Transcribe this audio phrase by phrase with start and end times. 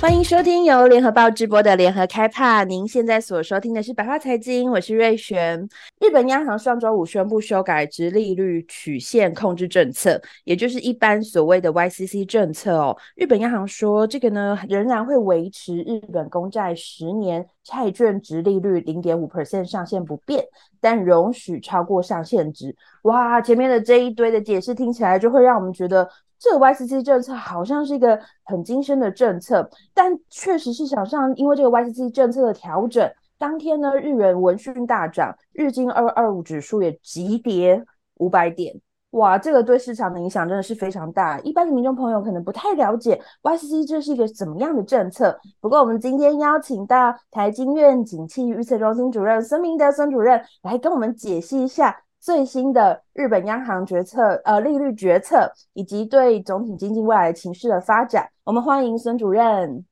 [0.00, 2.62] 欢迎收听由联合报直播的联合开趴。
[2.62, 5.68] 您现在所收听的是百话财经，我是瑞璇。
[6.00, 12.96] 日本央行上周五宣布修改殖利率曲线控制政策，也就是一般所谓的 YCC 政策哦。
[13.16, 20.44] 日本央行说，这个呢仍然会维持日本公债十年债券殖利率零点五 percent 上限不变，
[20.80, 22.72] 但容许超过上限值。
[23.02, 26.08] 哇，前面的这一堆的解释听起来就会让我们觉得。
[26.38, 37.84] 这个 YCC 政策好像是一个很精深的政策，但确实市场上因为这个 YCC 政策的调整，当天呢日元闻讯大涨，日经二二五指数也急跌
[38.18, 41.40] 五百点，哇，这个对市场的影响真的是非常大。
[41.40, 52.02] 一般的民众朋友可能不太了解 YCC 这是一个怎么样的政策，不过我们今天邀请到台经院景气预测中心主任孙明德孙主任来跟我们解析一下。
[52.20, 59.84] 最新的日本央行决策，呃，利率决策以及对总体经济未来情势的发展，我们欢迎孙主任。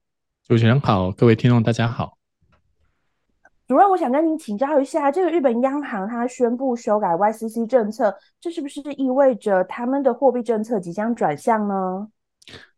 [0.46, 2.18] 主持人好，各位听众大家好。
[3.66, 12.08] 主任，我想跟您请教一下，这个日本央行它宣布修改 YCC 政策，这是不是意味着他们的货币政策即将转向呢？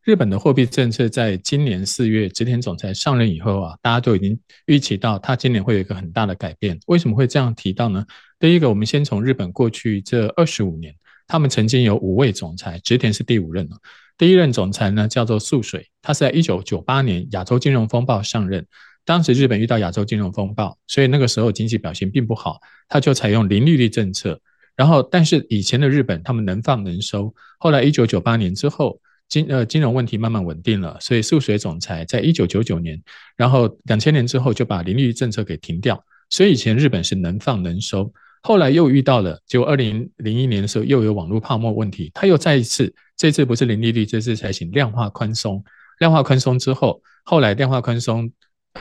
[0.08, 6.80] 日本的货币政策在今年四月植田总裁上任以后啊，大家都已经预期到他今年会有一个很大的改变。
[6.86, 8.02] 为什么会这样提到呢？
[8.38, 10.94] 第一个，我们先从日本过去这二十五年，
[11.26, 13.76] 他们曾经有五位总裁，植田是第五任了。
[14.16, 18.66] 第一任总裁呢叫做素水，他是在一九九八年亚洲金融风暴上任，
[19.04, 24.40] 当时日本遇到亚洲金融风暴，所以那个时候经济表现并不好，他就采用零利率政策。
[24.74, 28.98] 然后，但是以前的日本他们能放能收，后来一九九八年之后。
[29.28, 32.98] 金呃金融问题慢慢稳定了，所以宿水总裁在一九九九年，
[33.36, 38.10] 然后两千年之后就把零利率政策给停掉，所以以前日本是能放能收，
[38.42, 45.62] 后来又遇到了，就二零零一年的时候又有网络泡沫问题，他又再一次，这次不是零利率，这次才行量化宽松，
[45.98, 48.32] 量化宽松之后，后来量化宽松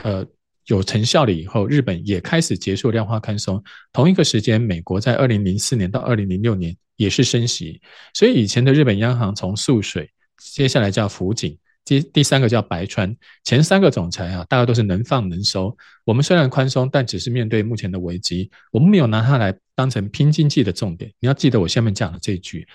[0.02, 0.24] 呃
[0.68, 3.62] 有成效了以后，日本也开始结束量化宽松，
[3.92, 7.80] 同一个时间，美国在二零零四年到二零零六年也是升息，
[8.14, 10.10] 所以以前的日本央行从宿水。
[10.38, 15.76] 接下来叫辅警，第第三个叫白川，前三个总裁啊，大概都是能放能收。
[16.04, 21.12] 我们虽然宽松，但只是面对目前的危机，我们没有拿它来当成拼经济的重点。
[21.18, 22.66] 你要记得我下面讲的这句：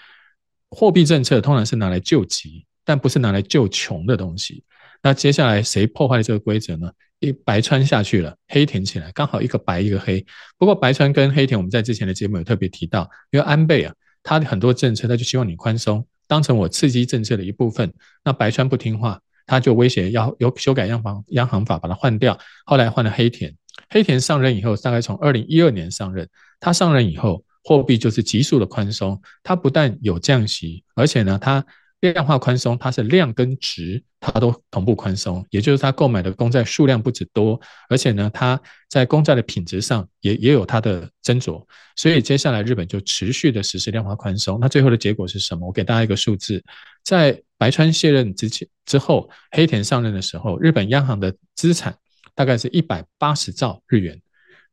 [0.69, 4.63] 货币政策通常是拿来救急，但不是拿来救穷的东西。
[5.01, 6.91] 那接下来谁破坏了这个规则呢？
[7.19, 10.25] 一白川下去了，黑田起来，刚好一个白一个黑。
[10.57, 16.05] 不过白川跟黑田，我们在之前的节目有特别提到，因为安倍啊，他的很多政策他就希望你宽松。
[16.27, 22.37] 当成我刺激政策的一部分，那白川不听话，他就威胁要有修改央行央行法，把它换掉。
[22.65, 23.55] 后来换了黑田，
[23.89, 26.27] 黑田上任以后，大概从二零一二年上任，
[26.59, 31.65] 他上任以后，货币就是急速的宽松，他不但有降息，而且呢，他。
[32.11, 38.59] 量化宽松，它是量跟值，它都同步宽松，也就是它购买的公债数量不止多，而且呢，它
[38.89, 41.65] 在公债的品质上也也有它的斟酌，
[41.95, 44.59] 所以接下来日本就持续的实施量化宽松。
[44.59, 45.65] 那最后的结果是什么？
[45.65, 46.63] 我给大家一个数字，
[47.03, 51.95] 在白川卸任之前之后，黑田上任的时候，日本央行的资产
[52.35, 54.19] 大概是一百八十兆日元。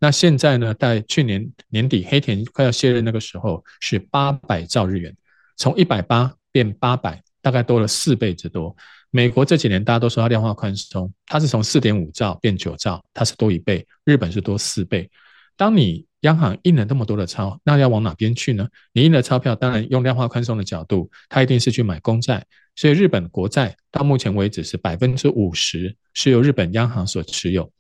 [0.01, 5.15] 那现在呢，在去年年底黑田快要卸任那个时候，是八百兆日元，
[5.57, 6.35] 从一百八。
[6.53, 8.75] 变八百，大概多了四倍之多。
[9.11, 13.85] 美国这几年大家都说它量化宽松，它是从四点五兆变九兆，它是多一倍。
[14.05, 15.11] 日本是多四倍。
[15.57, 18.69] 当你央行印了那么多的钞，那要往哪边去呢？
[18.93, 22.45] 你印了钞票，当然用量化宽松的角度，它一定是去买公债。
[22.77, 27.71] 所以日本国债到目前为止是百分之五十是由日本央行所持有。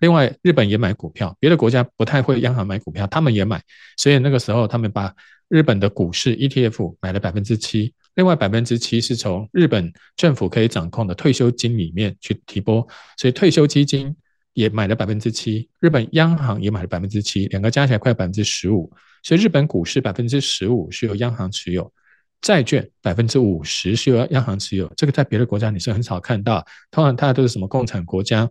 [0.00, 3.62] 另外，日本也买股票，别的国家不太会央行买股票，他们也买。
[3.96, 5.14] 所以那个时候，他们把
[5.48, 7.94] 日本的股市 ETF 买了百分之七。
[8.16, 12.86] 另外百分之七是从日本政府可以掌控的退休金里面去提拨，
[13.16, 14.14] 所以退休基金
[14.52, 18.92] 也买了百分之七，日本央行也买了百分之七，两个加起来快百分之十五。
[19.22, 21.90] 所以日本股市百分之十五是由央行持有，
[22.42, 24.92] 债券百分之五十是由央行持有。
[24.96, 28.50] 这个在别的国家你是很少看到，通常它都是什么共产国家、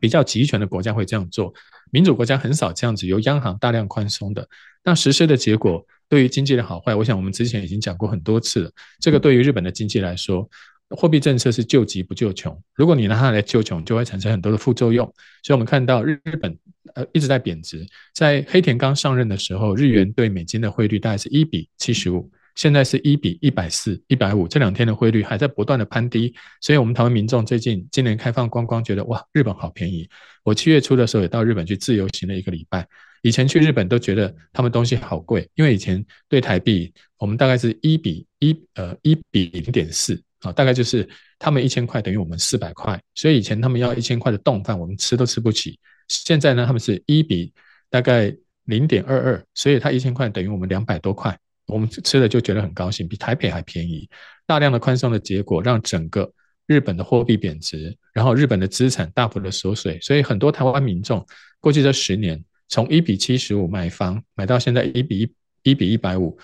[0.00, 1.54] 比较集权的国家会这样做，
[1.90, 4.48] 民主国家很少这样子由央行大量宽松的。
[4.82, 5.86] 那实施的结果。
[6.14, 8.70] 对于经济的好坏，我想我们之前已经讲过很多次了。
[9.00, 10.48] 这个对于日本的经济来说，
[10.90, 12.56] 货币政策是救急不救穷。
[12.76, 15.04] 如果你拿它来救穷，就会产生很多的副作用。
[15.42, 16.56] 所以，我们看到日日本
[16.94, 17.84] 呃一直在贬值。
[18.14, 22.30] 在黑田刚上任的时候，日元对美金的汇率大概是一比七十五。
[22.54, 30.08] 现在是一比一百四、一百五，这两天的汇率还在不断的攀低，所以我们台湾民众最近今年开放观光，觉得哇，日本好便宜。
[30.44, 32.86] 我七月初的时候也到日本去自由行了一个礼拜，
[33.24, 45.78] 以前去日本都觉得他们东西好贵，因为以前对台币我们大概是一比一，呃，一比零点四啊，大概就是他们一千块等于我们四百块，所以以前他们要一千块的冻饭，我们吃都吃不起。
[46.08, 47.50] 现在呢，他们是一比
[47.88, 48.30] 大概
[48.64, 51.34] 零点二二，所以他一千块等于我们两百多块，
[51.64, 54.06] 我们吃了就觉得很高兴，比台北还便宜。
[54.46, 56.30] 大量的宽松的结果，让整个
[56.66, 61.26] 日本的货币贬值，然后日本的资产大幅的缩水，所以很多台湾民众
[61.58, 66.36] 过去这十年，从一比七十五买房买到现在一比一一比一百五，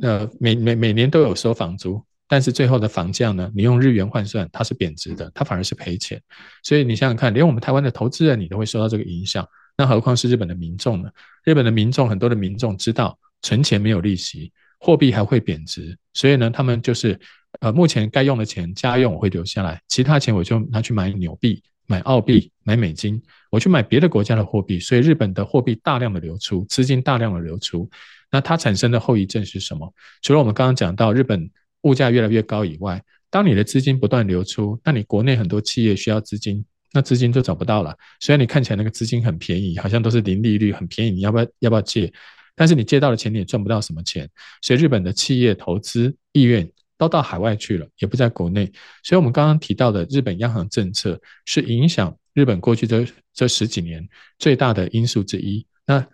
[0.00, 2.02] 呃，每每每年都有收房租。
[2.30, 3.50] 但是最后的房价呢？
[3.54, 6.20] 你用日元换算，它是贬值的，它反而是赔钱。
[6.62, 11.10] 所以你想想看，连我们台湾的投资人，你都会受到这个影响，那何况是日本的民众呢？
[11.44, 17.18] 日本的民众，很多的民众知道存钱没有利息，货币还会贬值，所以呢，他们就是
[17.60, 23.20] 呃，目前该用的钱，家用我会留下来，其他钱我就拿去买纽币、买澳币、买美金，
[23.50, 24.78] 我去买别的国家的货币。
[24.78, 27.90] 所以日本的货币大量的流出，资金大量的流出，
[28.30, 29.92] 那它产生的后遗症是什么？
[30.22, 31.50] 除了我们刚刚讲到日本。
[31.82, 33.00] 物价越来越高以外，
[33.30, 36.62] 当你的资金不断流出，那你国内很多企业需要资金，
[36.92, 37.96] 那资金就找不到了。
[38.18, 42.12] 虽然你看起来那个资金很便宜，好像都是零利率，很便宜，你要不要要不要借？
[42.56, 44.28] 但是你借到了钱，你也赚不到什么钱。
[44.60, 46.68] 所以日本的企业投资意愿
[46.98, 48.70] 都到海外去了，也不在国内。
[49.02, 54.06] 所以我们刚刚提到的日本央行政策是影响日本过去这这十几年
[54.38, 55.64] 最大的因素之一。
[55.86, 56.04] 那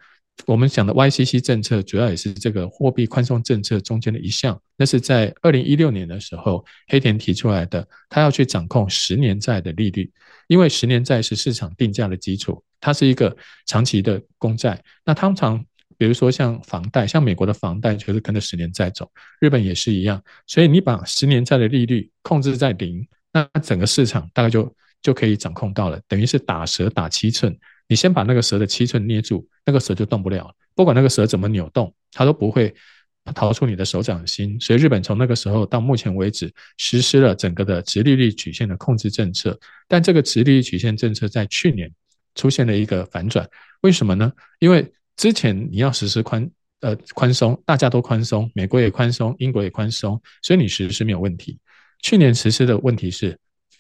[0.47, 4.61] 我们讲的 YCC 政策，主要也是这个货币宽松政策中间的一项。
[4.77, 10.11] 那是在二零一六年的时候，黑田提出来的，他要去掌控十年债的利率，
[10.49, 14.83] 因为十年债是市场定价的基础，它是一个长期的公债。
[15.05, 15.65] 那通常，
[15.97, 19.11] 比如说像房贷，像美国的房贷就是跟着十年债走，
[19.41, 20.23] 日本也是一样。
[20.47, 27.57] 所以你把十年债的利率控制在零，那整个市场大概就就可以掌控到了，等于是打蛇打七寸。
[27.87, 30.51] 你先把那个蛇的七寸捏住，那个蛇就动不了。
[30.75, 32.75] 不管那个蛇怎么扭动，它都不会
[33.35, 34.59] 逃出你的手掌心。
[34.59, 39.59] 所以日本从那个时候到目前为止，实施了整个的殖利率曲线的控制政策。
[39.87, 41.93] 但这个殖利率曲线政策在去年
[42.35, 43.47] 出现了一个反转，
[43.83, 44.33] 为什么呢？
[44.59, 46.49] 因为之前你要实施宽
[46.81, 51.59] 呃宽松，大家都宽松，美国也宽松，英国也宽松，所以你实施没有问题。
[52.03, 53.39] 去年实施的问题是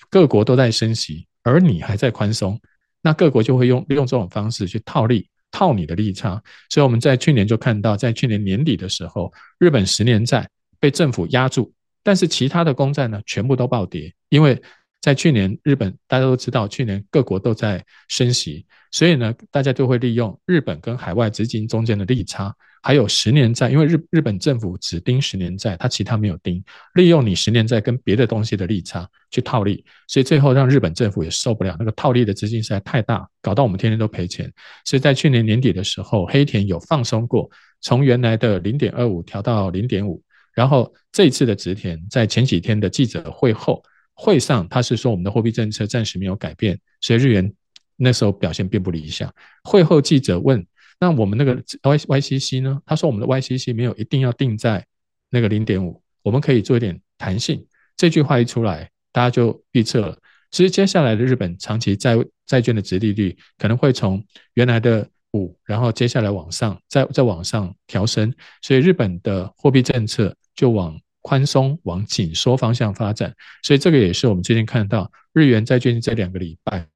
[0.09, 2.59] 各国都在升息，而你还在宽松。
[3.03, 6.43] 那各国就会用利用这种方式去套利，套你的利差。
[6.71, 10.49] 所以我们在去年就看到，在去年年底的时候，日本十年债
[10.81, 11.71] 被政府压住，
[12.03, 14.59] 但是其他的公债呢，全部都暴跌，因为
[15.05, 22.55] 在去年日本大家都知道，去年各国都在升息，所以呢，大家就会利用日本跟海外资金中间的利差。
[22.83, 26.65] 还有十年债，因为日日本政府只盯十年债，它其他没有盯，
[26.95, 34.50] 利用你十年债跟别的东西的利差去套利，所以最后让日本政府也受不了，那个套利的资金实在太大，搞到我们天天都赔钱。
[34.87, 37.50] 所以在去年年底的时候，黑田有放松过，
[37.83, 40.23] 从原来的零点二五调到零点五，
[40.55, 43.83] 然后这一次的植田在前几天的记者会后
[44.14, 47.52] 会上，他是说我们的货币政策暂时没有改变，所以日元
[47.96, 49.32] 那时候表现并不理想。
[49.64, 50.64] 会后记者问。
[51.00, 52.81] 那我们那个 Y YCC 呢？
[52.87, 54.87] 他说我们的 YCC 没有一定要定在
[55.28, 57.66] 那个零点五，我们可以做一点弹性。
[57.96, 60.16] 这句话一出来，大家就预测了，
[60.52, 62.16] 其实接下来的日本长期债
[62.47, 73.35] 债券的殖利率可能会从原来的五，然后接下来往上，再再往上调升，所以日本的货币政策就往宽松、往紧缩方向发展。
[73.64, 76.87] 所以这个也是我们最近看到日元债券这两个礼拜。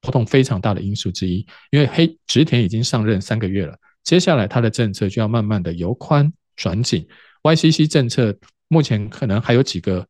[0.00, 7.04] 波动非常大的因素之一，因为黑植田已经上任三个月了，接下来他的政策就要慢慢的由宽转紧。
[7.42, 8.32] YCC 政策
[8.68, 10.06] 目前可能还有几个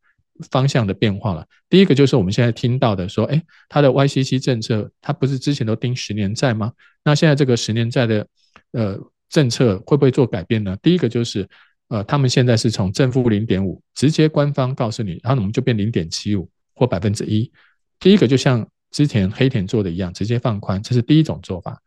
[0.51, 1.43] 方向的变化了。
[1.71, 6.71] 第一个就是我们现在听到的说，哎，他的 YCC 政策，他不是之前都盯十年债吗？
[7.03, 8.27] 那现在这个十年债的
[8.73, 8.99] 呃
[9.31, 10.77] 政策会不会做改变呢？
[10.83, 11.49] 第一个就是
[11.89, 17.51] 呃，他们现在是从正负零点五直接官方告诉你，然后我们就变零点七五或百分之一。
[17.99, 18.67] 第一个就像。
[18.91, 21.79] 之前黑田做的一样，直接放宽，这是第一种做法。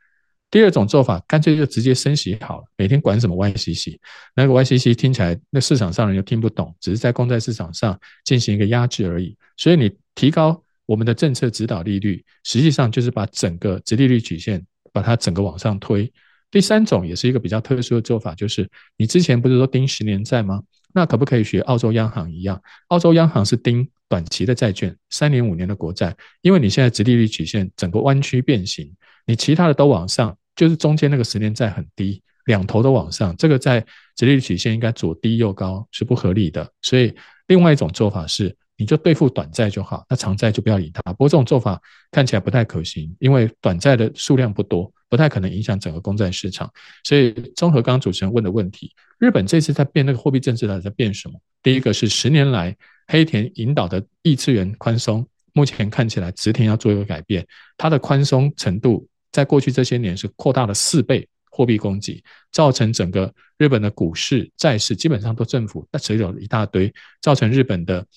[0.52, 3.98] 第二种做法，干脆就直接升息好了，每天管什么 YCC，
[4.36, 9.36] 那个 YCC 听起来，那市场上人又听不懂，只是在公债市场上进行一个压制而已。
[9.58, 16.04] 所以你提高我们的政策指导利率，实际上就是把整个直利率曲线把它整个往上推。
[16.52, 20.62] 第三种也是一个比较特殊的做法，就是你之前不是说盯十年债吗？
[20.94, 22.62] 那可不可以学澳洲央行一样？
[22.90, 28.94] 澳洲央行是盯短期的债券，三年、五年的国债，因为你现在直利率曲线整个弯曲变形，
[29.26, 33.80] 你其他的都往上，就是中间那个十年债很低，两头都往上，这个在
[34.18, 36.70] 直利率曲线应该左低右高是不合理的。
[36.82, 37.16] 所以
[37.48, 41.02] 另外一种做法是，你就对付短债就好，那长债就不要理它。
[41.14, 41.82] 不过这种做法
[42.12, 46.72] 看起来不太可行，因为短债的数量不多，不太可能影响整个公债市场。
[47.04, 51.40] 所以综合刚刚主持人问的问题，日本这次在变那个货币政策，它在变什么？
[51.62, 52.76] 第一个是十年来
[53.08, 57.46] 黑田引导的异次元宽松，目前看起来直田要做一个改变，
[57.78, 61.28] 它的宽松程度在过去这些年是扩大了四倍。
[61.54, 66.92] 货币供给造成整个日本的股市、债市基本上都政府那持有了一大堆，
[67.22, 68.08] 造成日本的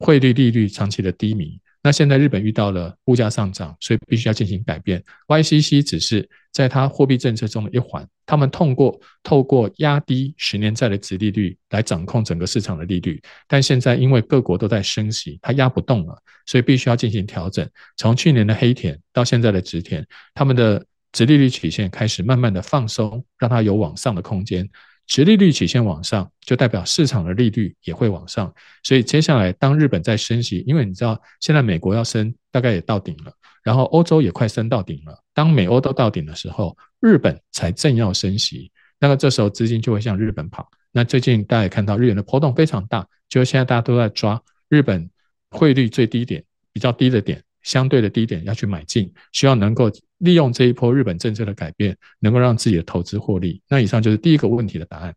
[0.00, 1.58] 汇率利率长期的低迷。
[1.84, 5.00] 那现在日本遇到了物价上涨，所以必须要进行改变。
[5.28, 13.22] YCC 只是在它货币政策中的一环，他们通过透过压低十年债的殖利率来掌控整个市场的利率。
[13.46, 17.68] 但现在因为各国都在升息，它压不动了，所以必须要进行调整。
[17.96, 20.84] 从去年的黑田到现在的植田，他们的。
[21.14, 24.68] 殖利率曲线开始慢慢的放松，让它有往上的空间。
[25.06, 28.52] 殖利率曲线往上，就代表市场的利率也会往上。
[28.82, 33.32] 所以接下来，当日本在升息，因为你知道现在美国要升，大概也到顶了，
[33.62, 35.18] 然后欧洲也快升到顶了。
[35.34, 40.68] 当美欧都到顶的时候，日本才正要升息，那么这时候资金就会向日本跑。
[40.90, 45.10] 那最近大家也看到日元的波动非常大，就是现在大家都在抓日本
[45.50, 46.42] 汇率最低点，
[46.72, 47.42] 比较低的点。
[47.64, 53.60] 相对的低点要去买进，希望能够利用这一波日本政策的改变，能够让自己的投资获利。
[53.68, 55.12] 那以上就是第一个问题的答案。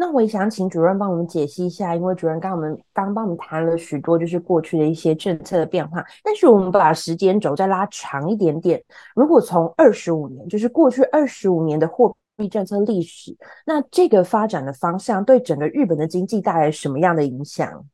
[0.00, 6.04] 那我也想请主任帮我们解析一下，因为主任刚我们刚帮我们谈了许多，就是过去的一些政策的变化。
[6.22, 8.80] 但是我们把时间轴再拉长一点点，
[9.16, 17.84] 如果从二十五年，就是过去二十五年的货币政策历史，那这个发展的方向对整个日本的经济带来什么样的影响？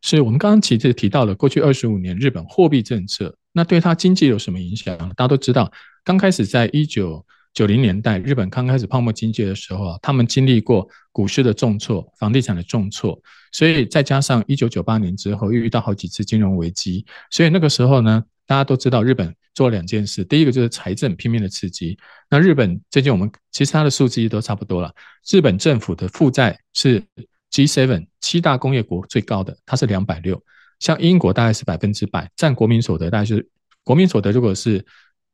[0.00, 4.96] 是我们刚刚其实提到了过去二十五年日本货币政策，那对它经济有什么影响？
[5.16, 5.70] 大家都知道，
[6.04, 21.98] 刚开始在一九九零年代，日本刚开始泡沫经济的时候啊，他们经历过股市的重挫、房地产的重挫，所以再加上一九九八年之后又遇到好几次金融危机，所以那个时候呢，大家都知道日本做了两件事，第一个就是财政拼命的刺激。
[22.30, 24.94] 那日本最近我们其实它的数字都差不多了，
[25.28, 27.02] 日本政府的负债是。
[27.50, 30.42] G7 七大工业国最高的，它是两百六，
[30.78, 33.48] 像英国大概是百分之百，占国民所得大概是
[33.82, 34.84] 国民所得如果是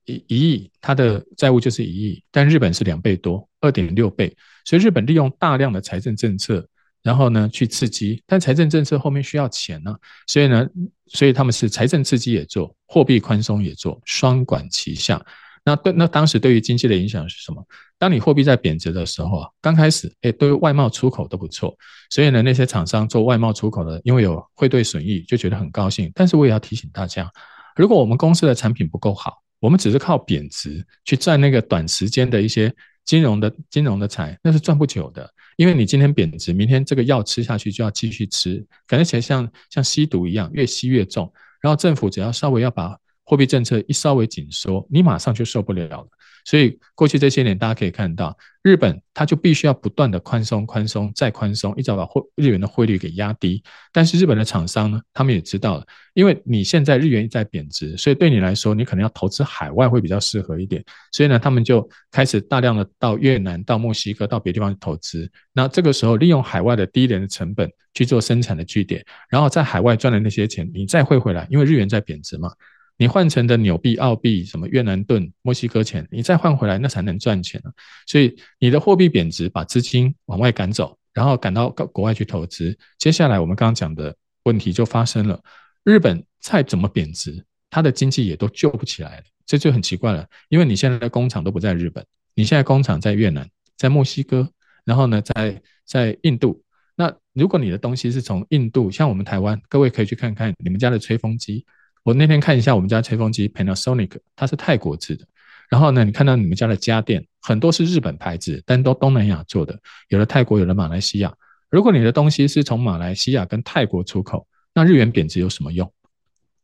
[0.04, 6.66] 一一亿，它的债务就是一亿，但日本是两倍多，二点六倍，所以日本利用大量的财政政策，
[7.02, 10.66] 然后呢去刺激，但财政政策后面需要钱呢，所以呢，
[11.06, 15.24] 所以他们是财政刺激也做，货币宽松也做，双管齐下。
[15.64, 17.66] 那对，那当时对于经济的影响是什么？
[17.98, 21.74] 当你货币在贬值的时候啊，刚开始，诶，对外贸出口都不错，
[22.10, 26.12] 所以呢，那些厂商做外贸出口的，因为有汇兑损益，就觉得很高兴。
[26.14, 27.30] 但是我也要提醒大家，
[27.76, 32.70] 如果我们公司的产品不够好，我们只是靠贬值去赚那个短时间的一些
[33.06, 35.28] 金融的金融的财，那是赚不久的。
[35.56, 41.32] 因为你今天贬值，明天这个药吃下去就要继续吃，感觉起来像像吸毒一样，越吸越重。
[41.62, 42.94] 然后政府只要稍微要把
[43.24, 46.06] 货币政策一稍微紧缩，你马上就受不了了。
[46.46, 53.62] 所以过去这些年，大家可以看到，日本它就必须要不断的宽松、宽松再宽松，一直把汇日元的汇率给压低。
[53.90, 60.84] 但是日本的厂商呢，他们也知道了，因为你现在日元一再贬值，所以对你来说，你可能要投资海外会比较适合一点。
[61.12, 65.26] 所以呢，他们就开始大量的到越南、到墨西哥、到别地方去投资。
[65.54, 72.52] 那这个时候，利用海外的低廉的成本去做生产的据点，然后在海外赚的那些钱，你再汇回来，因为日元在贬值嘛。
[72.96, 77.72] 你换成的纽币、澳币、什么越南盾、墨西哥钱，你再换回来，那才能赚钱啊。
[78.06, 82.76] 所以你的货币贬值，把资金往外赶走，然后赶到国外去投资。
[82.98, 85.42] 接下来我们刚刚讲的问题就发生了：
[85.82, 89.24] 日本再怎么贬值，它的经济也都救不起来了。
[89.44, 94.48] 这就很奇怪了，因为你现在的工厂都不在日本，你现在工厂在越南、在墨西哥，
[94.84, 96.62] 然后呢，在在印度。
[96.96, 101.66] 那如果你的东西是从印度，像我们台湾，各位可以去看看你们家的吹风机。
[102.04, 105.26] 我那天看一下我们家吹风机 Panasonic，它是泰国制的。
[105.70, 109.76] 然后呢，你看到你们家的家电很多是日本牌子，但都东南亚做的，
[110.08, 111.34] 有的泰国，有的马来西亚。
[111.70, 115.90] 如果你的东西是从马来西亚跟泰国出口，那日元贬值有什么用？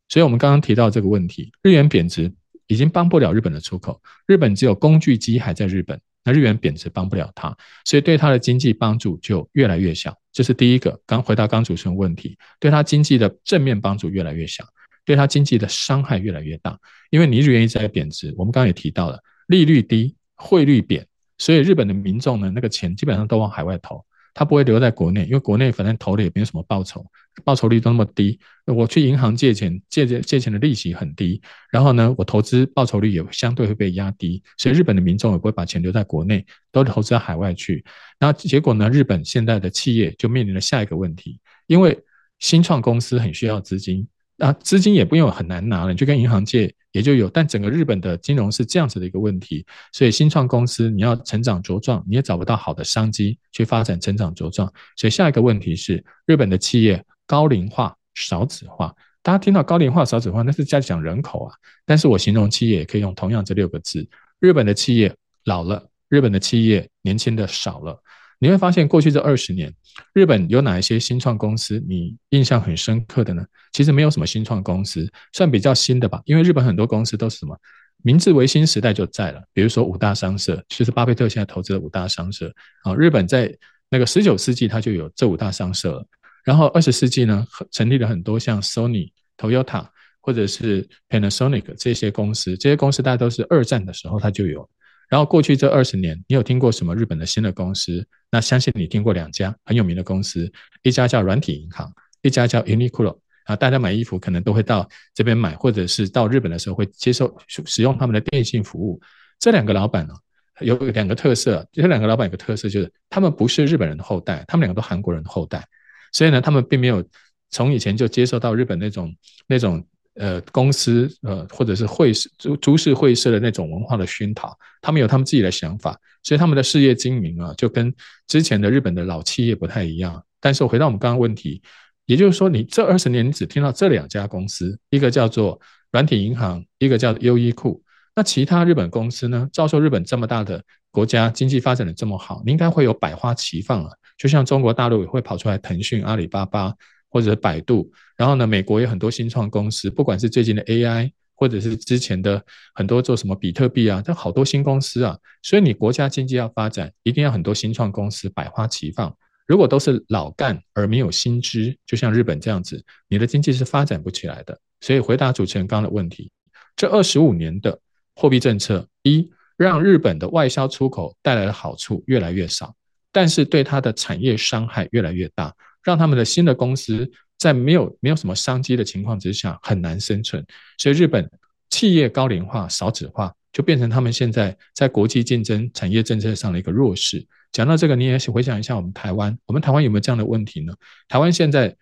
[0.08, 2.30] 所以我们刚刚提到这个问题，日元贬值
[2.66, 7.56] 已经帮不了日本的出口，日本只有工具机还在日本，那日元贬值帮不了它，
[7.86, 10.14] 所以对它的经济帮助就越来越小。
[10.32, 11.00] 这是第一个。
[11.06, 14.64] 刚回答刚主持人问题，对它经济的正面帮助越来越小。
[15.04, 16.78] 对它经济的伤害越来越大，
[17.10, 21.06] 因为你日元一直在贬值，我们刚刚也提到了利率低，汇率贬，
[21.38, 24.04] 所以日本的民众呢，那个钱基本上都往海外投，
[24.34, 27.04] 他不会留在国内，因为国内反正投了也没有什么报酬，
[27.44, 31.40] 报酬率都那么低，我去银行借钱，借借借钱的利息很低，
[31.70, 37.84] 然后呢，我投资报酬率也相对会被压低，所以日本的民众也不会把钱留在国内，都投资到海外去。
[38.18, 41.98] 然后结果呢，日本现在的企业就面临了下一个问题，因为
[42.38, 44.06] 新创公司很需要资金。
[44.40, 47.28] 啊，资金也不用很难拿了，你就跟银行借也就有。
[47.28, 54.72] 但整个日本的金融是这样子的一个问题，所以新创公司你要成长茁壮，你也找不到好的商机去发展成长茁壮。
[54.96, 58.94] 所以下一个问题是，日本的企业高龄化、少子化。
[59.22, 61.54] 大家听到高龄化、少子化，那是在讲人口啊。
[61.84, 68.02] 但是我形容企业也可以用同样这六个字：日本的企业老了，日本的企业年轻的少了。
[68.42, 69.70] 你会发现，过去这二十年，
[70.14, 73.44] 日本有哪一些新创公司你印象很深刻的呢？
[73.72, 76.22] 其实没有什么新创公司，算比较新的吧。
[76.24, 77.54] 因为日本很多公司都是什么，
[78.02, 82.50] 明治维新时代就在了，比如说五大商社，就是巴菲特现在投资的五大商社
[82.82, 82.94] 啊。
[82.94, 83.54] 日本在
[83.90, 86.06] 那个十九世纪它就有这五大商社了，
[86.42, 89.86] 然后二十世纪呢，成立了很多像 Sony、Toyota
[90.22, 94.66] 或者是 Panasonic 这些公司，这些公司大家都是二战的时候它就有。
[95.10, 98.06] 然后过去这二十年，你有听过什么日本的新的公司？
[98.30, 100.50] 那相信你听过两家很有名的公司，
[100.82, 103.56] 一家叫软体银行，一家叫 Uniqlo 啊。
[103.56, 109.00] 大家买衣服可能都会到这边买，或者是到日本的时候会接受使用他们的电信服务。
[109.40, 110.14] 这两个老板呢，
[110.60, 115.66] 有两个特色，这两个老板有个特色就是他们不是日本人的后代，他们两个都韩国人的后代，
[116.12, 117.04] 所以呢，他们并没有
[117.50, 119.12] 从以前就接受到日本那种
[119.48, 119.84] 那种。
[120.20, 122.28] 呃，公司呃，或者是会社、
[122.60, 127.90] 株式会社的那种文化的熏陶，他们有他们自己的想法，所以他们的事业经营啊，就跟
[128.26, 130.22] 之前的日本的老企业不太一样。
[130.38, 131.62] 但是我回到我们刚刚问题，
[132.04, 135.58] 也就是说，你这二十年你只听到这两家公司，一个叫做
[135.90, 137.82] 软体银行，一个叫优衣库，
[138.14, 139.48] 那其他日本公司呢？
[139.50, 146.74] 照说日本这么大的国家，经济发展的这么好，你应该会有百花齐放啊，就像中国大陆也会跑出来腾讯、阿里巴巴。
[147.10, 152.42] 或者百度，然后呢，美国有很多新创公司，不管是最近的 AI，或者是之前的
[152.74, 155.18] 很多做什么比特币啊，这好多新公司啊。
[155.42, 159.14] 所以你国家经济要发展，一定要很多新创公司百花齐放。
[159.46, 164.56] 如果都是老干而没有新枝，就像日本这样子，你的经济是发展不起来的。
[164.80, 166.30] 所以回答主持人刚刚的问题，
[166.76, 167.76] 这二十五年的
[168.14, 172.74] 货币政策，一让日本的外销出口带来的好处越来越少，
[173.10, 175.52] 但是对它的产业伤害越来越大。
[175.82, 180.44] 让他们的新的公司在没有没有什么商机的情况之下很难生存，
[180.78, 181.28] 所以日本
[181.70, 187.26] 企业高龄化、少子化就变成他们现在在国际竞争产业政策上的一个弱势。
[187.52, 190.74] 讲到这个，你也回想一下我们台湾，我们台湾有没有这样的问题呢？
[191.08, 191.74] 台湾现在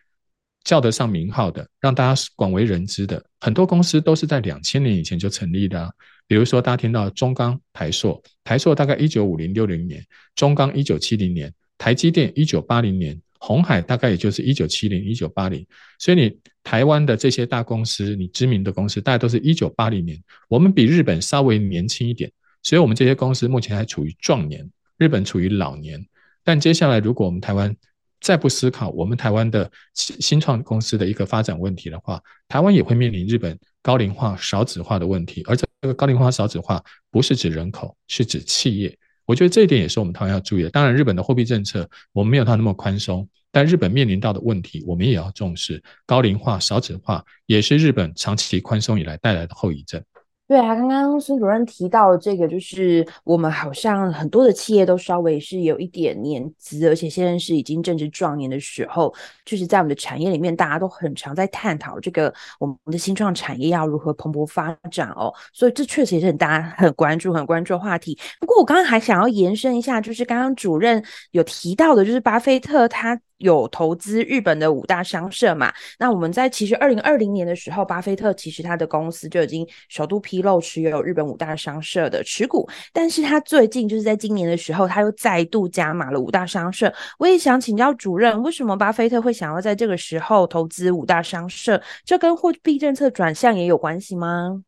[0.65, 5.93] 叫得上名号的，让大家广为人知的很多公司都是在两千年以前就成立的，
[6.27, 10.05] 比如说大家听到中钢、台塑，台塑大概一九五零六零年，
[10.37, 13.21] 中钢一九七零年，台积电一九八零年。
[13.39, 15.65] 红海大概也就是一九七零、一九八零，
[15.99, 20.21] 所以你台湾的这些大公司，你知名的公司，大概都是一九八零年。
[20.49, 22.31] 我们比日本稍微年轻一点，
[22.63, 26.05] 所以我们这些公司目前还处于壮年，日本处于老年。
[26.45, 27.75] 但接下来，如果我们台湾
[28.21, 35.43] 再不思考我们台湾的新创公司的一个发展问题的话，台湾也会面临日本高龄化、少子化的问题。
[35.47, 38.99] 而这个高龄化、少子化不是指人口，是指企业。
[39.29, 40.71] 我觉得这一点也是我们台湾要注意的。
[40.71, 45.83] 当然，日本的货币政策我们没有它那么宽松，但日本面临到的问题，我们也要重视。
[46.07, 50.03] 高龄化、少子化也是日本长期宽松以来带来的后遗症。
[50.49, 65.31] 对啊，刚刚孙主任提到这个，就是我们好像很多的企业都稍微是有一点年资，而且现在是已经正值壮年的时候，就是在我们的产业里面，大家都很常在探讨这个我们的新创产业要如何蓬勃发展哦。
[65.53, 68.19] 所以这确实也是很大家很关注、很关注的话题。
[68.41, 73.21] 不过我刚刚还想要延伸一下，就是刚刚主任有提到的，就是巴菲特他。
[73.39, 75.73] 有投资日本的五大商社嘛？
[75.99, 86.93] 那我们在其实二零二零年的时候，巴菲特其实他的公司就已经首度披露持有日本五大商社的持股，但是他最近就是在今年的时候，他又再度加码了五大商社。
[87.19, 91.81] 我也想请教主任，为什么巴菲特会想要在这个时候投资五大商社？
[92.05, 94.63] 这跟货币政策转向也有关系吗？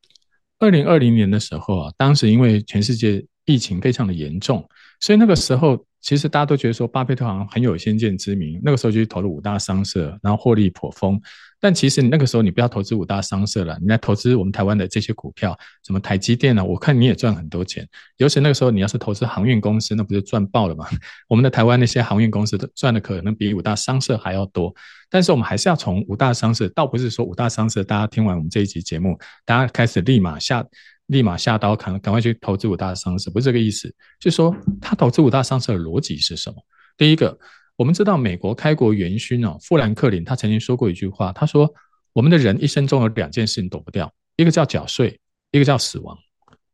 [0.58, 4.68] 二零二零年的时候啊，当时因为全世界疫情非常的严重，
[5.00, 5.84] 所以那个时候。
[6.02, 11.20] 其实大家都觉得说巴菲特好像很有先见之明，那个时候就去投了五大商社，然后获利颇丰。
[11.60, 15.54] 但其实你那个时候你不要投资五大商社了，你来投资我们台湾的这些股票，
[15.86, 16.64] 什么台积电呢、啊？
[16.64, 17.86] 我看你也赚很多钱。
[18.16, 20.86] 尤其那个时候你要是投资航运公司，那不是赚爆了吗？
[21.28, 24.74] 我们的台湾那些航运公司赚的可能比五大商社还要多。
[25.10, 30.64] 但是我们还是要从五大商社，倒不是说五大商社大家听完我们这一集节目，大家开始立马下。
[31.10, 33.92] 立马下刀砍，赶快去投资五大商社，不是这个意思。
[34.20, 36.56] 就是说，他投资五大商社的逻辑是什么？
[36.96, 37.36] 第一个，
[37.76, 41.68] 我们知道美国开国元勋哦，富兰克林他曾经说过一句话，他说
[42.14, 45.18] ：“我们的人一生中有两件事情躲不掉，一个叫缴税，
[45.50, 46.16] 一个叫死亡。”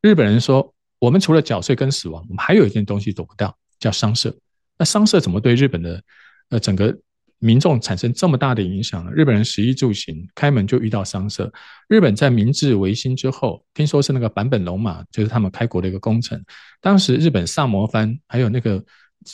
[0.02, 4.36] 日本人说：“我们除了缴税跟死亡，我们还有一件东西躲不掉，叫商社。”
[4.78, 6.02] 那商社怎么对日本的
[6.50, 6.94] 呃整个
[7.38, 9.10] 民众产生这么大的影响呢？
[9.12, 11.52] 日本人食衣住行开门就遇到商社。
[11.88, 16.42] 日本在明治维新之后，听说是那个版本龙马，就是他们开国的一个功臣。
[16.80, 18.82] 当时日本萨摩藩还有那个，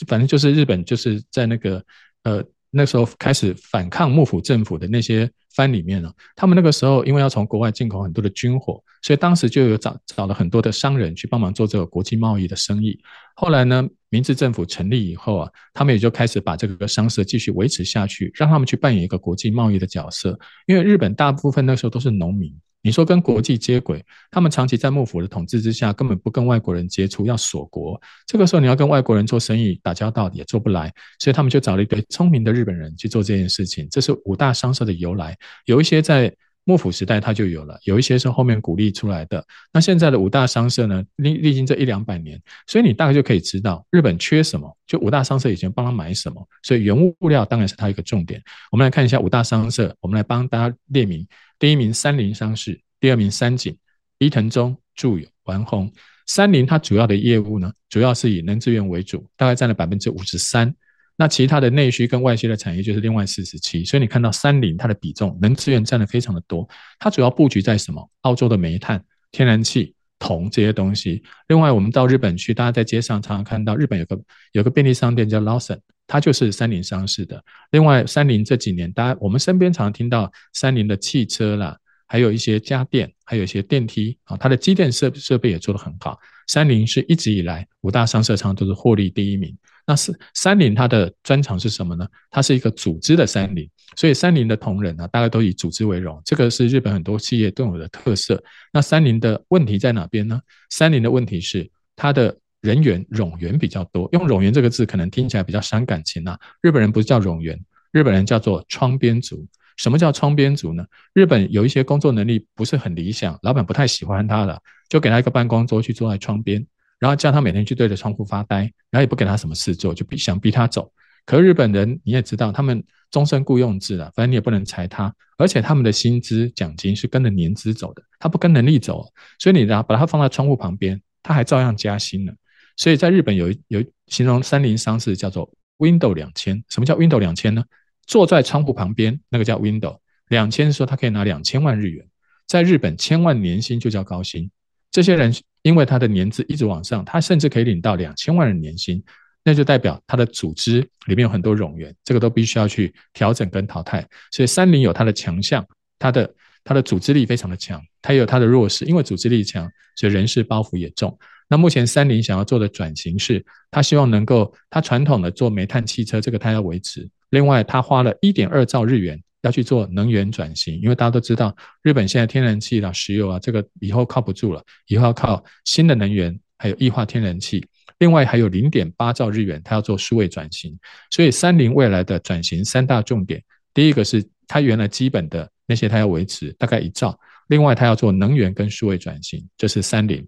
[0.07, 1.83] 反正就是日本就是在那个
[2.23, 2.43] 呃
[2.75, 12.99] 那时候开始反抗幕府政府的那些藩里面呢，他们那个时候因为要从国外进口很多的军火，所以当时就有找找了很多的商人去帮忙做这个国际贸易的生意。
[13.35, 20.39] 后来呢，明治政府成立以后啊，他们也就开始把这个商社继续维持下去，让他们去扮演一个国际贸易的角色。
[20.65, 22.51] 因为日本大部分那时候都是农民，
[22.83, 27.99] 你说跟国际接轨，他们长期在幕府的统治之下，根本不跟外国人接触，要锁国。
[28.27, 33.87] 这个时候你要跟外国人做生意打交道也做不来，所以他们就找了一堆聪明的日本人去做这件事情。
[33.89, 36.31] 这是五大商社的由来，有一些在。
[36.65, 39.45] 幕府时代它就有了，有一些是后面鼓励出来的。
[39.71, 46.47] 那现在的五大商社呢，历历经这一两百年，所以你大概就可以知道日本缺什么，就五大商社以前帮他买什么。
[46.61, 48.41] 所以原物料当然是它一个重点。
[48.71, 51.27] 我们来看一下五大商社，我们来帮大家列名：
[51.59, 53.75] 第一名三菱商事，第二名三井、
[54.19, 55.91] 伊藤忠、住友、丸红。
[56.25, 60.73] 三菱它主要的业务呢，主要是以能资源为主，大概占了百分之五十三。
[61.15, 68.09] 那其他的内需跟外需的产业就是另外四十七，所以你看到三菱它的比重能资源占的非常的多，它主要布局在什么？
[68.21, 71.21] 澳洲的煤炭、天然气、铜这些东西。
[71.49, 74.19] 另外，我们到日本去，大家在街上常常看到日本有个
[74.53, 77.43] 有个便利商店叫 Lawson，它就是三菱商事的。
[77.71, 86.17] 另外，三菱这几年，大家我们身边常常听到三菱的汽车啦，还有一些家电，还有一些电梯啊，它的机电设设备也做得很好。
[86.47, 89.55] 三菱是一直以来五大商社常常都是获利第一名。
[89.85, 92.07] 那是三菱，它的专长是什么呢？
[92.29, 98.41] 它是一个组织的三菱，所以三菱的同仁呢，大概都以组织为荣，这个是日本很多企业都有的特色。
[98.71, 100.39] 那三菱的问题在哪边呢？
[100.69, 106.39] 三菱的问题是它的人员冗员比较多，用冗员这个字可能听起来比较伤感情啊。
[106.61, 107.59] 日本人不是叫冗员，
[107.91, 109.45] 日本人叫做窗边族。
[109.75, 110.85] 什么叫窗边族呢？
[111.13, 116.65] 日本有一些工作能力不是很理想，老板不太喜欢他了，就给他一个办公桌去坐在窗边。
[117.03, 120.89] 然后叫他每天去对着窗户发呆，然后也不给他什么事做，就逼想逼他走。
[121.25, 129.05] 可日本人你也知道，他们终身雇佣制啊，反正你也不能裁他，而且他们的薪资奖金是跟着年资走的，他不跟能力走，
[129.37, 132.31] 所以你然后把他放在窗户旁边，他还照样加薪呢。
[132.77, 137.61] 所以在日本有有形容三菱商事叫做 window 两千，什么叫 window 两千呢？
[138.07, 139.97] 坐在窗户旁边那个叫 window
[140.29, 142.07] 两千，说他可以拿两千万日元，
[142.47, 144.49] 在日本千万年薪就叫高薪，
[144.89, 145.33] 这些人。
[145.63, 149.03] 因为他的年资一直往上，他甚至可以领到两千万的年薪，
[149.43, 154.07] 那就代表他的组织里面有很多冗员，这个都必须要去调整跟淘汰。
[154.31, 155.65] 所以三菱有它的强项，
[155.97, 161.17] 它的它的组织力非常的强，它也有它的弱势，因为组织力强，所以人事包袱也重。
[161.49, 167.07] 那目前三菱想要做的转型是，他希望能够，他传统的做煤炭汽车，这个他要维持。
[167.29, 169.21] 另外，他花了一点二兆日元。
[169.43, 177.63] 要去做能源转型，因为大家都知道，日本现在天然气啦、石油啊，这个以后靠不住了，以后要靠新的能源，还有液化天然气。
[177.99, 180.77] 另外还有零点八兆日元，它要做数位转型。
[181.11, 183.41] 所以三菱未来的转型三大重点，
[183.73, 187.17] 第一个是它原来基本的那些它要维持，大概一兆。
[187.47, 190.25] 另外它要做能源跟数位转型，这是三菱。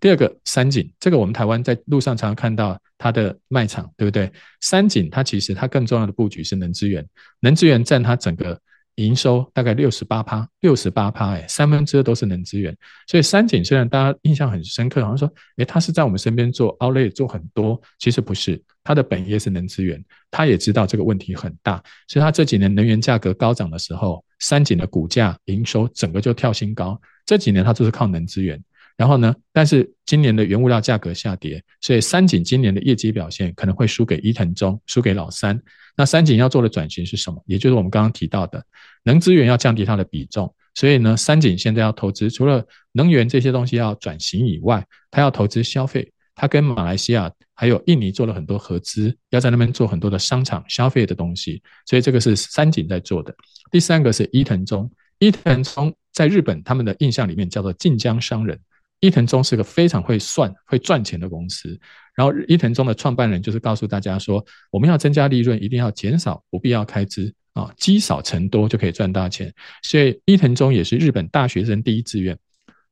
[0.00, 4.30] 第二个三井，这个我们台湾在路上常常看到它的卖场，对不对？
[4.60, 7.06] 三井它其实它更重要的布局是能资源，
[7.40, 8.60] 能资源占它整个
[8.96, 12.76] 营收大概六十八趴，六十八趴，哎，三分之二都是能资源。
[13.06, 28.62] 所以三井虽然大家印象很深刻，好像说，诶，它是在我们身边做 Outlet 做很多，其实不是，它的本业是能资源，它也知道这个问题很大，所以它这几年能源价格高涨的时候，三井的股价营收整个就跳新高，这几年它就是靠能资源。
[28.96, 35.60] 然后呢，但是今年的原物料价格下跌，所以三井今年的业绩表现可能会输给伊藤忠，输给老三。
[35.96, 37.42] 那三井要做的转型是什么？
[37.46, 38.64] 也就是我们刚刚提到的，
[39.02, 40.54] 能资源要降低它的比重。
[40.74, 46.12] 所以呢，三井现在要投资，除了能源这些东西要转型以外，它要投资消费。
[46.34, 51.62] 它跟马来西亚还有印尼做了很多合资，要在那边做很多的商场消费的东西。
[51.86, 53.34] 所以这个是三井在做的。
[53.70, 58.58] 第三个是伊藤忠，伊藤忠在日本他们的印象里面叫做晋江商人。
[59.06, 61.78] 伊藤忠是个非常会算、会赚钱的公司。
[62.16, 69.52] 然后，伊藤忠的创办人就是告诉大家说，我们要增加利润，一定要减少不必要开支啊，积少成多就可以赚大钱。
[69.84, 72.36] 所以，伊藤忠也是日本大学生第一志愿。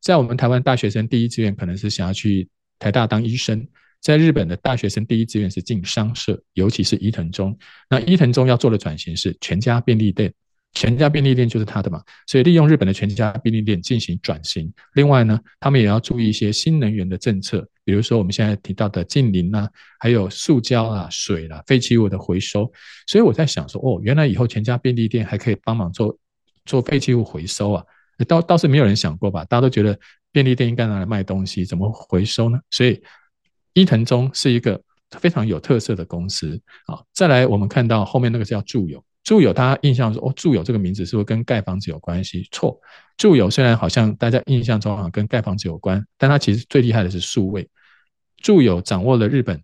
[0.00, 2.48] 在我们台湾大学生第一志愿可能是想要去
[2.78, 3.66] 台大当医生，
[4.00, 7.58] 在日本的大学生第一志愿是进商社，尤其是伊藤忠。
[7.90, 10.32] 那伊藤忠要做的转型是全家便利店。
[10.74, 14.70] 全家便利店就是他的嘛，所以利用日本的全家便利店进行转型。
[14.94, 22.70] 另外呢，他们也要注意一些新能源的政策，比如说我们现在提到的近邻啊，还有塑胶啊、水啦、啊、废弃物的回收。
[23.06, 26.18] 所以我在想说，哦，原来以后全家便利店还可以帮忙做
[26.64, 27.84] 做废弃物回收啊，
[28.26, 29.44] 倒倒是没有人想过吧？
[29.44, 29.96] 大家都觉得
[30.32, 32.58] 便利店应该拿来卖东西，怎么回收呢？
[32.70, 33.00] 所以
[33.74, 36.98] 伊藤忠是一个非常有特色的公司啊。
[37.12, 39.00] 再来，我们看到后面那个叫住友。
[39.24, 42.46] 住友，大家印象说哦，住友这个名字是不是跟盖房子有关系？
[42.52, 42.78] 错，
[43.16, 47.66] 住友虽然好像大家印象中好像跟盖房子有关，但它其实最厉害的是数位。
[48.42, 49.58] 住友掌握了日本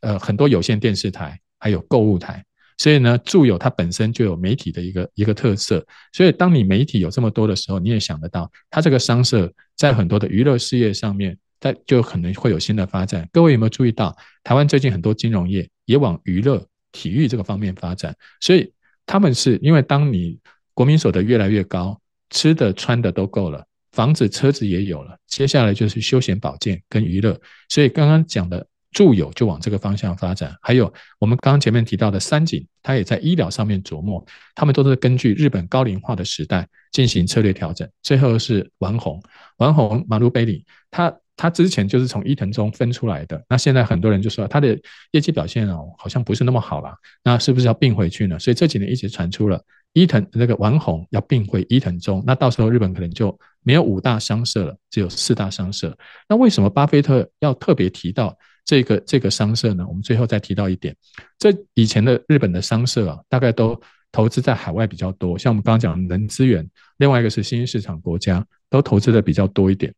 [0.00, 2.44] 呃很多有线电视台，还有购物台，
[2.76, 5.84] 所以呢，住友它本身就有媒体的一个一个特色。
[6.12, 13.26] 所以当你媒体有这么多的时候，你也想得到，它这个商社在很多的娱乐事业上面，它就可能会有新的发展。
[13.32, 16.62] 各位有没有注意到，台湾最近很多金融业也往娱乐、
[16.94, 18.16] 体育这个方面发展？
[18.40, 18.72] 所以。
[19.06, 20.38] 他们是因为当你
[20.72, 27.38] 国民所得越来越高，吃的穿的都够了，房子车子也有了，接下来就是休闲保健跟娱乐。
[27.68, 37.86] 所以刚刚讲的住友就往这个方向发展，还有我们刚刚前面提到的三井，它也在医疗上面琢磨，他们都是根据日本高龄化的时代进行策略调整。
[38.02, 39.22] 最后是丸红，
[39.58, 41.14] 丸红马路贝里，他。
[41.36, 44.78] 他之前就是从伊藤忠分出来的，那现在很多人就说他的
[45.10, 48.38] 业绩表现哦，好像不是那么好了，那是不是要并回去呢？
[48.38, 49.60] 所以这几年一直传出了
[49.94, 55.96] 伊藤那个丸红要并回伊藤忠，那到时候日本可能就没有五大商社了，只有四大商社。
[56.28, 59.84] 那为什么巴菲特要特别提到这个这个商社呢？
[59.88, 60.94] 我们最后再提到一点，
[61.38, 63.80] 这以前的日本的商社啊，大概都
[64.12, 66.64] 投资在海外比较多，像我们刚刚讲的能资源，
[66.98, 69.92] 另外一个是新兴市场国家都投资的比较多一点。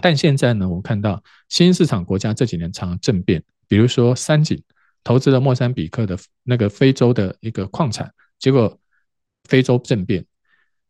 [0.00, 4.62] 但现在呢，我们看到新兴市场国家这几年常常政变，比如说三井
[5.04, 8.78] 投资了莫桑比克的那个非洲的一个矿产，结果
[9.44, 10.24] 非洲政变，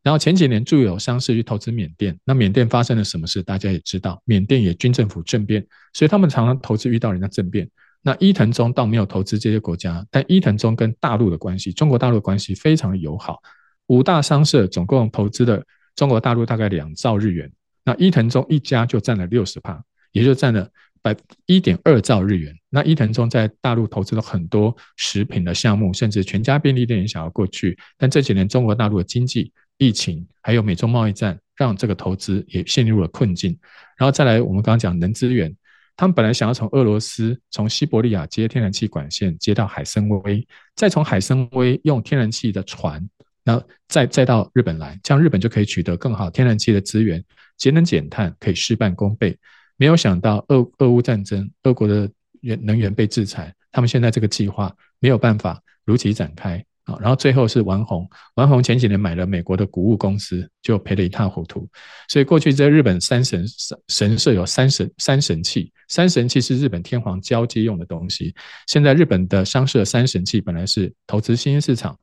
[0.03, 7.69] 然后前几年住友商事去投资缅甸，那缅甸发生了什么事，大家也知道，缅甸也军政府政变，所以他们常常投资遇到人家政变。
[8.03, 13.41] 那伊藤忠倒没有投资这些国家，但伊藤忠跟大陆的关系，中国大陆的关系非常的友好，
[13.89, 15.63] 五大商社总共投资了
[15.95, 17.53] 中国大陆大概两兆日元。
[17.91, 20.71] 那伊藤忠一家就占了六十趴，也就占了
[21.03, 22.55] 百一点二兆日元。
[22.69, 27.77] 那伊藤忠在大陆投资了很多食品的项目，甚至全家便利店也想要过去。
[27.99, 33.59] 但这几年中国大陆的经济、疫情，还有美中贸易战，让这个投资也陷入了困境。
[33.99, 35.53] 然后再来，我们刚刚讲能资源，
[35.97, 43.05] 他们本来想要从俄罗斯从西伯利亚接天然气管线接到海参崴，再从海参崴用天然气的船，
[43.45, 47.25] 然后再再到日本来，这样日本就可以取得更好天然气的资源。
[47.57, 49.37] 节能减碳可以事半功倍，
[49.77, 56.97] 没有想到俄俄乌战争，俄国的源能源被制裁，他们现在这个计划没有办法如期展开啊。
[57.01, 61.69] 然后最后是王红，王红前几年买了美国的谷物公司，就赔得一塌糊涂。
[62.09, 63.45] 所以过去在日本三神
[63.89, 68.35] 神社有三神三神器，三神器是日本天皇交接用的东西。
[68.69, 71.99] 现在日本的商社三神器本来是投资新兴市场。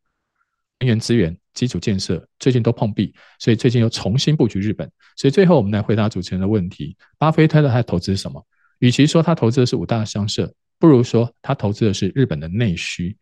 [0.80, 4.90] 人员资源、基础建设最近都碰壁，所以最近又重新布局日本。
[5.16, 8.46] 所以最后我们来回答主持人的问题：巴菲特他投资什么？
[8.80, 13.18] 与其说他投资的是五大商社，不如说他投资的是日本的内需。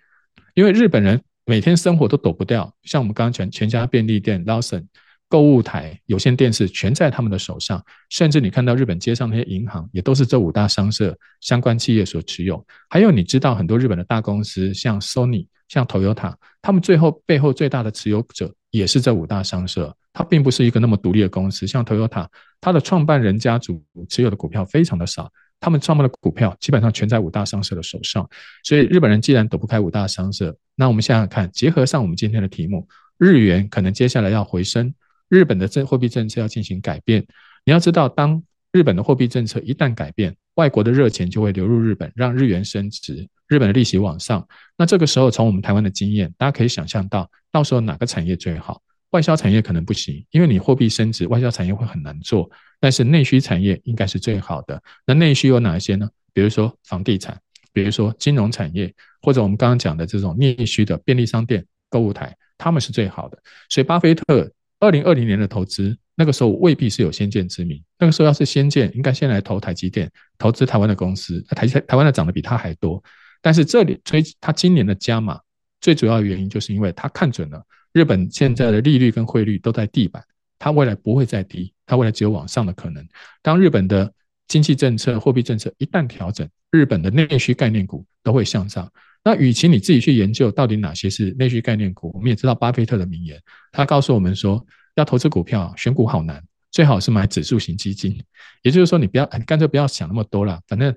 [0.54, 4.86] 因为日本人每天生活都躲不掉，像我们刚刚讲全家便利店、Lawson、
[5.30, 7.82] 购物台、有线电视，全在他们的手上。
[8.10, 12.66] 甚至你看到日本街上那些银行，也都是这五大商社相关企业所持有。
[12.90, 15.48] 还有你知道很多日本的大公司，像 Sony。
[15.68, 21.66] 像 Toyota，他们最后背后最大的持有者也是这五大商社，它并不是一个那么独立的公司。
[21.66, 22.28] 像 Toyota，
[22.62, 28.30] 它的创办人家族持有的股票非常的少，他们创办的股票基本上全在五大商社的手上。
[28.64, 34.94] 所以日本人既然躲不开五大商社，那我们想想看，结合上我们今天的题目，日元可能接下来要回升，
[35.30, 37.26] 日本的政货币政策要进行改变。
[37.64, 38.44] 你要知道，当
[38.76, 43.26] 日本的货币政策一旦改变，外国的热钱就会流入日本，让日元升值。
[43.48, 44.46] 日本的利息往上，
[44.78, 48.82] 那这个时候从我们台湾的经验，大家可以想象到，到时候哪个产业最好？
[49.12, 52.52] 外销产业可能不行，因为你货币升值，外销产业会很难做。
[52.82, 54.84] 但是内需产业应该是最好的。
[55.08, 56.10] 那内需有哪些呢？
[56.34, 57.40] 比如说房地产，
[57.72, 63.42] 比如说金融产业，或者我们刚刚讲的这种内需的便利商店、购物台，他们是最好的。
[63.70, 64.52] 所以巴菲特
[64.86, 67.84] 二零二零年的投资，那个时候未必是有先见之明。
[67.98, 71.42] 那个时候要是先见，应该先来投台积电，投资台湾的公司。
[71.50, 73.04] 台台台湾的涨得比他还多。
[73.42, 75.40] 但是这里所以他今年的加码，
[75.82, 80.24] 最主要的原因就是因为他看准了日本现在的利率跟汇率都在地板，
[80.60, 83.04] 它未来不会再低，它未来只有往上的可能。
[83.42, 84.14] 当日本的
[84.48, 88.88] 经济政策、货币政策一旦调整，日本的内需概念股都会向上。
[89.26, 94.64] 那与其你自己去研究到底哪些是内需概念股，我们也知道巴菲特的名言，他告诉我们说，
[94.96, 98.24] 要投资股票选股好难，最好是买指数型基金。
[98.62, 100.96] 也就是说，你不要，你干脆不要想那么多了，反正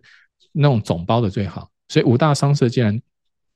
[0.52, 1.70] 那种总包的最好。
[1.88, 3.00] 所以五大商社竟然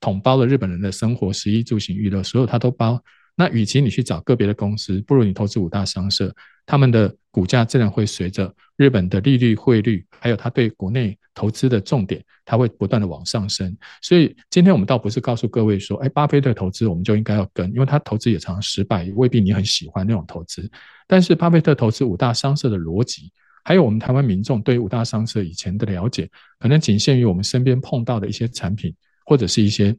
[0.00, 2.98] 统包了日本人的生活、十一住行娱乐，所有它都包。
[3.34, 6.34] 那与其你去找个别的公司，不如你投资五大商社，
[6.66, 13.74] 他们的股价自然会随着日本的利率、汇率，还有他对国内投资的重点，它会不断的往上升。
[14.02, 20.70] 所以今天我们倒不是告诉各位说，哎，巴菲特投资我们就应该要跟，因为他投资也常常失败，未必你很喜欢那种投资。
[21.08, 23.32] 但是巴菲特投资五大商社的逻辑，
[23.64, 29.96] 还有我们台湾民众对五大商社以前的了解，可能仅限于我们身边碰到的一些产品，或者是一些。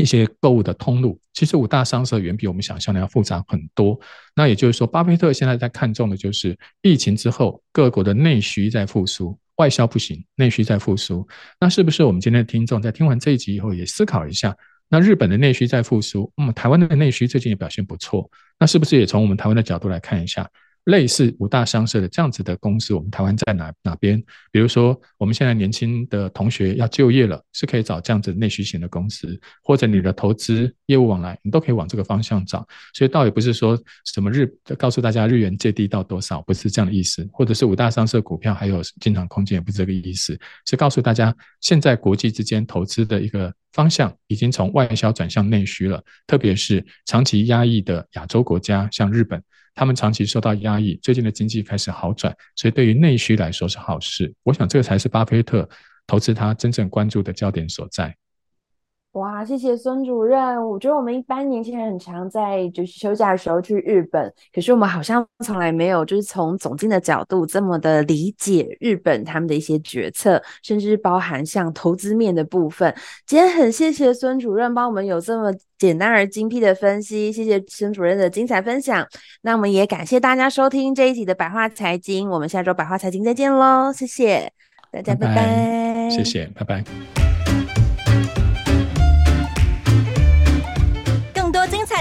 [0.00, 3.98] 一些购物的通路，其实五大商社远比我们想象的要复杂很多。
[4.34, 11.26] 那也就是说，巴菲特现在在看重的就是疫情之后各国的内需在复苏，外销不行，内需在复苏。
[11.60, 14.56] 那是不是我们今天的听众在听完这一集以后也思考一下？
[14.88, 20.48] 那日本的内需在复苏，那么台湾的内需最近也表现不错，那是不是也从我们台湾的角度来看一下？
[20.84, 24.22] 类似五大商社的这样子的公司，我们台湾在哪哪边？
[24.50, 32.66] 比如说，我们现在年轻的同学要就业了，是可以找这样子内需型的公司，或者你的投资业务往来，你都可以往这个方向找。
[32.94, 34.46] 所以倒也不是说什么日
[34.78, 49.42] 告诉大家日元最低到多少，不是这样的意思，或者是五大商社股票还有进场空间，也不是这个意思，是告诉大家现在国际之间投资的一个方向已经从外销转向内需了，特别是长期压抑的亚洲国家，像日本。
[49.74, 54.32] 他们长期受到压抑，最近的经济开始好转，所以对于内需来说是好事。
[54.42, 55.68] 我想这个才是巴菲特
[56.06, 58.14] 投资他真正关注的焦点所在。
[59.12, 60.56] 哇，谢谢孙主任。
[60.68, 72.94] 我觉得我们一般年轻人很常在就是休假的时候去日本，可是我们好像从来没有就是从总经的角度这么的理解日本他们的一些决策，甚至包含像投资面的部分。
[73.26, 79.04] 今天很谢谢孙主任帮我们有这么简单而精辟的分析，谢谢孙主任的精彩分享。
[79.42, 84.52] 那我们也感谢大家收听这一集的百花财经，我们下周百花财经再见喽，谢谢
[84.92, 87.19] 大家，拜拜，拜拜谢谢，拜拜。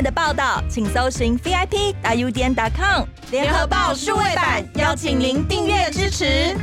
[0.02, 6.56] 的报道，请搜寻 VIP 大 U 点 com 联合报数位版，邀请您订阅支持。